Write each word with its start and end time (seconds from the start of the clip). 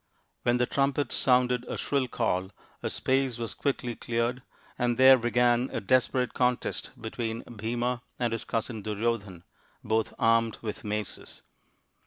Then 0.45 0.57
the 0.57 0.65
trumpets 0.65 1.13
sounded 1.15 1.63
a 1.67 1.77
shrill 1.77 2.07
call, 2.07 2.49
a 2.81 2.89
space 2.89 3.37
was 3.37 3.53
quickly 3.53 3.95
cleared, 3.95 4.41
and 4.79 4.97
there 4.97 5.15
began 5.15 5.69
a 5.71 5.79
desperate 5.79 6.33
contest 6.33 6.89
between 6.99 7.43
Bhima 7.43 8.01
and 8.17 8.33
his 8.33 8.43
cousin 8.43 8.81
Duryodhan, 8.81 9.43
both 9.83 10.15
armed 10.17 10.57
with 10.63 10.83
maces. 10.83 11.43